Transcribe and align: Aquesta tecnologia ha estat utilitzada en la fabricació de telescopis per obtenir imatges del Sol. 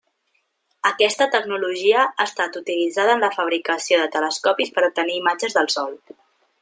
Aquesta 0.89 1.27
tecnologia 1.35 1.99
ha 2.05 2.27
estat 2.29 2.57
utilitzada 2.61 3.13
en 3.17 3.21
la 3.25 3.29
fabricació 3.37 4.01
de 4.05 4.09
telescopis 4.17 4.73
per 4.79 4.87
obtenir 4.89 5.19
imatges 5.21 5.59
del 5.59 5.71
Sol. 5.77 5.95